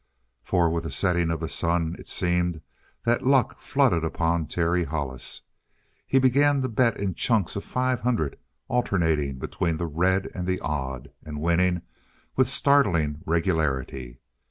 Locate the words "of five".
7.55-8.01